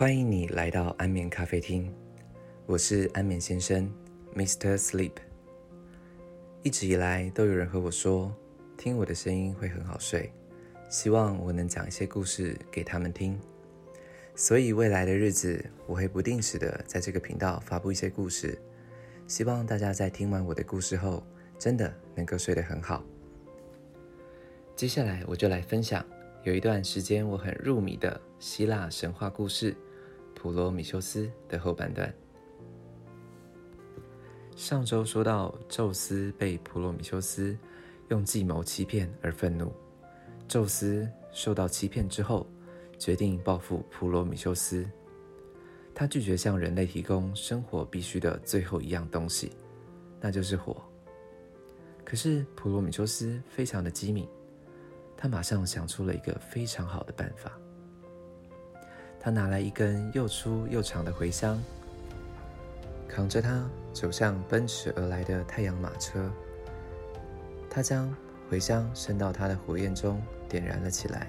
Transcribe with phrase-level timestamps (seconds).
[0.00, 1.92] 欢迎你来到安眠咖啡厅，
[2.64, 3.86] 我是安眠先生
[4.34, 4.74] ，Mr.
[4.78, 5.12] Sleep。
[6.62, 8.34] 一直以来都有人和我说，
[8.78, 10.32] 听我的声音会很好睡，
[10.88, 13.38] 希望我能讲一些故事给他们听。
[14.34, 18.58] 所以未来的日子，我会不定时的在这个频道发布一些故事，
[19.26, 21.22] 希望大家在听完我的故事后，
[21.58, 23.04] 真的能够睡得很好。
[24.74, 26.02] 接下来我就来分享。
[26.42, 29.72] 有一段时间我很入迷的希腊神话故事
[30.42, 32.10] 《普罗米修斯》的后半段。
[34.56, 37.54] 上周说到，宙斯被普罗米修斯
[38.08, 39.70] 用计谋欺骗而愤怒。
[40.48, 42.46] 宙斯受到欺骗之后，
[42.98, 44.88] 决定报复普罗米修斯。
[45.94, 49.52] 他拒绝向人类提供生活必须的最后一样东西，
[50.22, 50.82] 那就是火。
[52.02, 54.26] 可是普罗米修斯非常的机敏。
[55.18, 57.52] 他马上想出了一个非常好的办法。
[59.22, 61.62] 他拿来一根又粗又长的茴香，
[63.06, 66.30] 扛着它走向奔驰而来的太阳马车。
[67.68, 68.12] 他将
[68.50, 71.26] 茴香伸到他的火焰中，点燃了起来，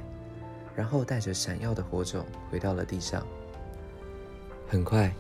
[0.74, 3.28] 然后带着闪耀的火种回到了地上。
[4.70, 5.14] 很快，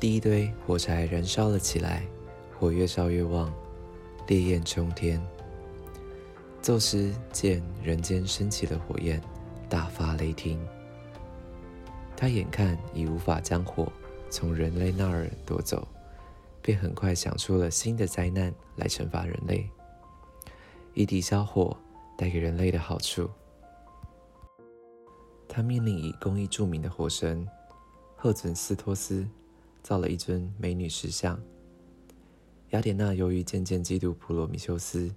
[0.00, 2.02] 第一堆火柴燃烧了起来，
[2.58, 3.52] 火越烧越旺，
[4.26, 5.20] 烈焰冲天。
[6.62, 9.20] 宙斯见人间升起了火焰，
[9.68, 10.58] 大发雷霆。
[12.20, 13.86] 他眼看已无法将火
[14.28, 15.86] 从人类那儿夺走，
[16.60, 19.70] 便很快想出了新的灾难来惩罚人类，
[20.94, 21.76] 以抵消火
[22.16, 23.30] 带给人类的好处。
[25.48, 27.46] 他命令以工艺著名的火神
[28.16, 29.24] 赫准斯托斯
[29.80, 31.40] 造了一尊美女石像。
[32.70, 35.08] 雅典娜由于渐渐嫉妒普罗米修斯。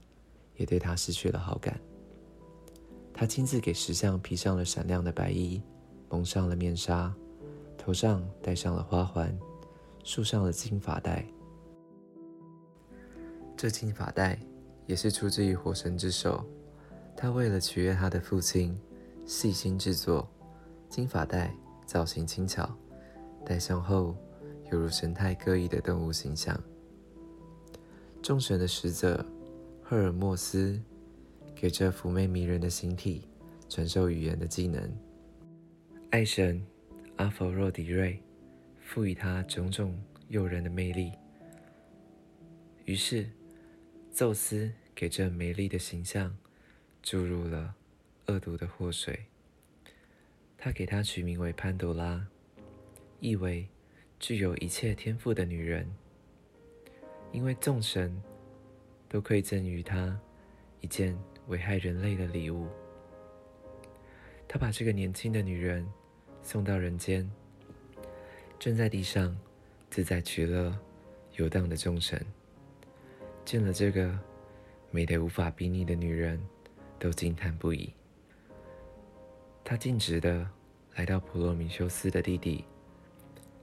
[0.58, 1.80] 也对他失去了好感。
[3.12, 5.60] 他亲自给石像披上了闪亮的白衣，
[6.12, 7.12] 蒙上了面纱，
[7.78, 9.36] 头上戴上了花环，
[10.04, 11.26] 束上了金发带。
[13.56, 14.38] 这金发带
[14.86, 16.46] 也是出自于火神之手。
[17.16, 18.78] 他为了取悦他的父亲，
[19.26, 20.28] 细心制作
[20.90, 21.56] 金发带，
[21.86, 22.70] 造型轻巧，
[23.46, 24.16] 戴上后
[24.72, 26.62] 犹如神态各异的动物形象。
[28.22, 29.26] 众神的使者。
[29.84, 30.80] 赫尔墨斯
[31.54, 33.28] 给这妩媚迷人的形体
[33.68, 34.90] 传授语言的技能，
[36.12, 36.62] 爱神
[37.16, 38.22] 阿佛洛狄瑞
[38.82, 41.14] 赋予他种种诱人的魅力。
[42.84, 43.30] 于是，
[44.12, 46.38] 宙斯给这美丽的形象
[47.02, 47.74] 注入了
[48.28, 49.18] 恶毒的祸水。
[50.58, 52.28] 他给她取名为潘多拉，
[53.22, 53.66] 意为
[54.20, 55.90] 具有一切天赋的女人，
[57.32, 58.22] 因为众神。
[59.08, 60.18] 都馈赠于他
[60.80, 61.18] 一件
[61.48, 62.70] 危害人类的礼物。
[64.48, 65.86] 他把这个年轻的女人
[66.44, 67.30] 送到人间，
[68.60, 69.36] 正在地上
[69.90, 70.78] 自在取乐、
[71.38, 72.26] 游荡的众神，
[73.46, 74.18] 见了这个
[74.90, 76.42] 美得无法比拟的女人，
[77.00, 77.94] 都惊叹不已。
[79.64, 80.48] 他径直的
[80.96, 82.66] 来到普罗米修斯的弟弟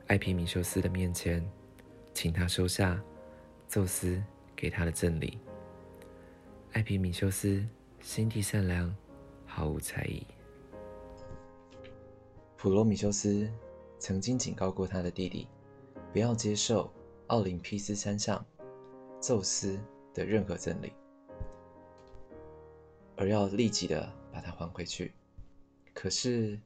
[0.06, 1.47] 艾皮米修斯的面前，
[2.15, 3.00] 请他收下
[3.69, 4.22] 宙斯。
[4.61, 5.38] 给他的赠礼。
[6.72, 7.65] 艾皮米修斯
[8.00, 8.93] 心地善良，
[9.47, 10.27] 毫无才艺。
[12.61, 13.49] 普罗米修斯
[14.01, 15.47] 曾经警告过他的弟弟，
[16.13, 16.93] 不要接受
[17.29, 18.45] 奥林匹斯山上
[19.21, 19.79] 宙斯
[20.13, 20.93] 的任何赠礼，
[23.15, 25.15] 而要立即的把它还回去。
[25.95, 26.59] 可是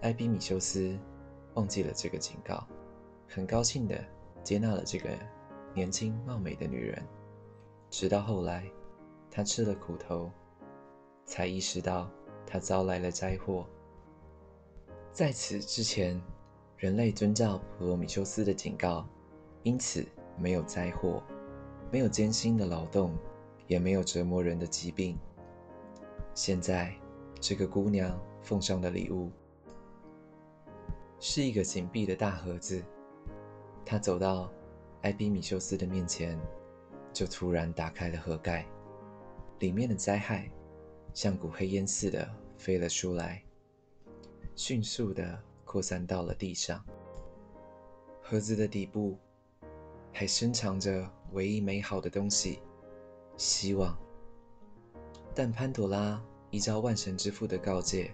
[0.00, 0.98] 艾比米修斯
[1.52, 2.66] 忘记了这个警告，
[3.28, 4.02] 很高兴的
[4.42, 5.10] 接纳了这个。
[5.72, 7.00] 年轻貌美的女人，
[7.90, 8.68] 直到后来，
[9.30, 10.28] 他吃了苦头，
[11.24, 12.10] 才意识到
[12.44, 13.64] 他遭来了灾祸。
[15.12, 16.20] 在此之前，
[16.76, 19.06] 人类遵照普罗米修斯的警告，
[19.62, 20.06] 因此
[20.38, 21.22] 没有灾祸，
[21.90, 23.16] 没有艰辛的劳动，
[23.66, 25.18] 也没有折磨人的疾病。
[26.34, 26.94] 现在，
[27.40, 29.30] 这个姑娘奉上的礼物
[31.18, 32.82] 是一个紧闭的大盒子。
[33.84, 34.50] 她走到。
[35.02, 36.38] 艾比米修斯的面前，
[37.10, 38.66] 就突然打开了盒盖，
[39.58, 40.46] 里面的灾害
[41.14, 42.28] 像股黑烟似的
[42.58, 43.42] 飞了出来，
[44.62, 46.84] 迅速的扩散到了地上。
[48.20, 49.16] 盒子的底部
[50.12, 52.60] 还深藏着唯一美好的东西——
[53.38, 53.96] 希望。
[55.34, 58.12] 但潘朵拉依照万神之父的告诫，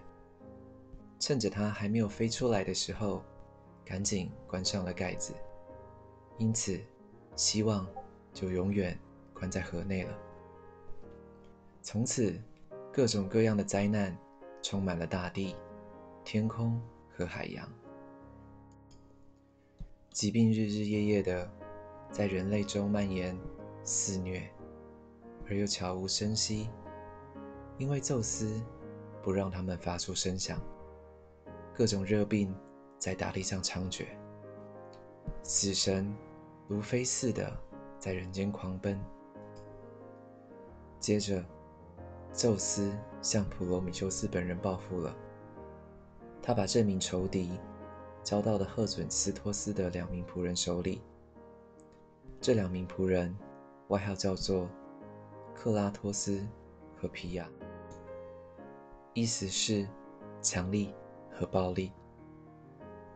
[1.19, 3.25] 趁着它还没有飞出来的时候，
[3.85, 5.35] 赶紧关上了盖子。
[6.39, 6.81] 因此，
[7.35, 7.85] 希望
[8.33, 8.97] 就永远
[9.35, 10.17] 关在盒内了。
[11.83, 12.41] 从此，
[12.93, 14.17] 各种各样的灾难
[14.63, 15.57] 充满了大地、
[16.27, 17.73] 天空和海洋。
[20.11, 21.49] 疾病日日夜夜的
[22.11, 23.39] 在人类中蔓延
[23.85, 24.51] 肆虐，
[25.49, 26.69] 而又悄无声息，
[27.79, 28.61] 因为宙斯
[29.23, 30.61] 不让他们发出声响。
[31.73, 32.53] 各种热病
[32.99, 34.07] 在大地上猖獗，
[35.45, 36.13] 死神
[36.67, 37.57] 如飞似的
[38.01, 39.01] 在人间狂奔。
[40.99, 41.45] 接着，
[42.33, 42.93] 宙斯
[43.23, 45.17] 向普罗米修斯本人报复了。
[46.47, 47.59] 他把这名仇敌
[48.23, 51.03] 交到了赫准斯托斯的两名仆人手里。
[52.41, 53.37] 这两名仆人
[53.89, 54.71] 外号叫做
[55.53, 56.47] 克拉托斯
[56.97, 57.51] 和皮亚，
[59.13, 59.89] 意思是
[60.41, 60.95] 强力
[61.33, 61.91] 和暴力。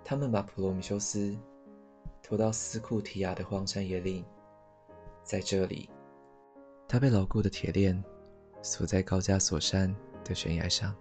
[0.03, 1.39] 他们把普罗米修斯
[2.21, 4.25] 拖到斯库提亚的荒山野岭，
[5.23, 5.89] 在这里。
[6.89, 8.03] 他被牢固的铁链
[8.61, 9.95] 锁在高加索山
[10.25, 10.93] 的悬崖上，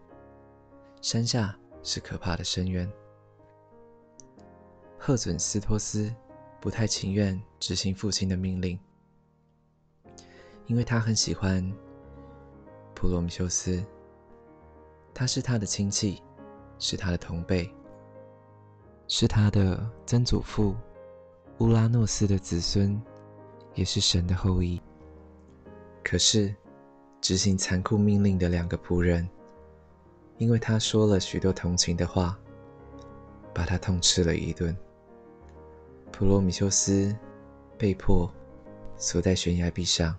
[1.02, 2.92] 山下是可怕的深渊。
[4.98, 6.14] 赫准斯托斯
[6.60, 8.78] 不太情愿执行父亲的命令，
[10.68, 11.64] 因为他很喜欢
[12.94, 13.84] 普罗米修斯，
[15.14, 16.22] 他是他的亲戚，
[16.78, 17.74] 是他的同辈，
[19.08, 20.76] 是他的曾祖父
[21.60, 23.02] 乌拉诺斯的子孙，
[23.74, 24.82] 也是神的后裔。
[26.04, 26.54] 可是，
[27.22, 29.28] 执行残酷命令的两个仆人，
[30.40, 32.40] 因为他说了许多同情的话，
[33.54, 34.76] 把他痛斥了一顿。
[36.14, 37.14] 普罗米修斯
[37.78, 38.32] 被迫
[38.96, 40.18] 锁在悬崖壁上，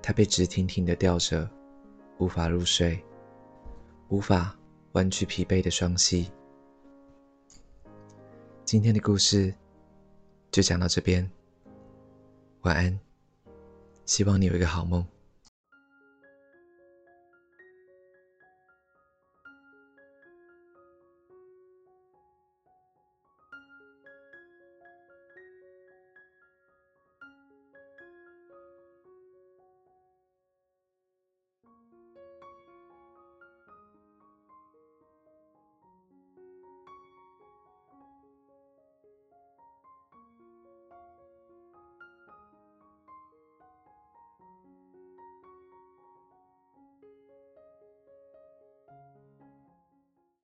[0.00, 1.50] 他被直挺挺的吊着，
[2.18, 3.04] 无法入睡，
[4.08, 4.56] 无法
[4.92, 6.30] 弯曲疲惫的双膝。
[8.64, 9.52] 今天的故事
[10.52, 11.28] 就讲到这边，
[12.60, 12.96] 晚安。
[14.06, 15.04] 希望你有一个好梦。